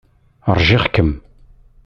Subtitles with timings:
[0.57, 1.11] Ṛjiɣ-kem.